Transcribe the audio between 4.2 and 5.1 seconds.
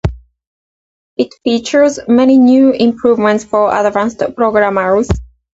programmers.